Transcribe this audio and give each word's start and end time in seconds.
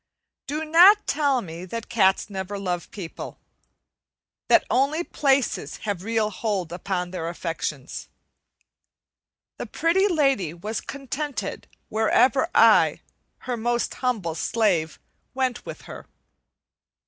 Do 0.47 0.65
not 0.65 1.05
tell 1.05 1.41
me 1.43 1.63
that 1.65 1.87
cats 1.87 2.27
never 2.27 2.57
love 2.57 2.89
people; 2.89 3.37
that 4.47 4.65
only 4.67 5.03
places 5.03 5.77
have 5.85 6.01
real 6.01 6.31
hold 6.31 6.73
upon 6.73 7.11
their 7.11 7.29
affections. 7.29 8.09
The 9.59 9.67
Pretty 9.67 10.07
Lady 10.07 10.55
was 10.55 10.81
contented 10.81 11.67
wherever 11.89 12.49
I, 12.55 13.01
her 13.45 13.55
most 13.55 13.93
humble 13.93 14.33
slave, 14.33 14.97
went 15.35 15.67
with 15.67 15.83
her. 15.83 16.07